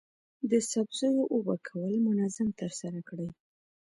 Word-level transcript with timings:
د 0.49 0.51
سبزیو 0.71 1.29
اوبه 1.33 1.55
کول 1.67 1.93
منظم 2.07 2.47
ترسره 2.61 2.99
کړئ. 3.09 3.29